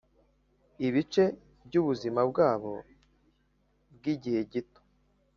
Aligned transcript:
ibice 0.87 1.23
byubuzima 1.65 2.21
bwabo 2.29 2.73
bwigihe 3.97 4.39
gito 4.51 4.81